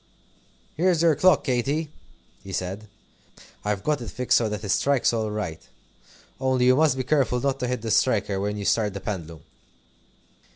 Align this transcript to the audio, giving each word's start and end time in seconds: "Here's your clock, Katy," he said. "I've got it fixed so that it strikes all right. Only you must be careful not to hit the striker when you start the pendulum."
"Here's 0.73 1.03
your 1.03 1.13
clock, 1.13 1.43
Katy," 1.43 1.91
he 2.43 2.51
said. 2.51 2.87
"I've 3.63 3.83
got 3.83 4.01
it 4.01 4.09
fixed 4.09 4.35
so 4.35 4.49
that 4.49 4.63
it 4.63 4.69
strikes 4.69 5.13
all 5.13 5.29
right. 5.29 5.61
Only 6.39 6.65
you 6.65 6.75
must 6.75 6.97
be 6.97 7.03
careful 7.03 7.39
not 7.39 7.59
to 7.59 7.67
hit 7.67 7.83
the 7.83 7.91
striker 7.91 8.39
when 8.39 8.57
you 8.57 8.65
start 8.65 8.95
the 8.95 8.99
pendulum." 8.99 9.43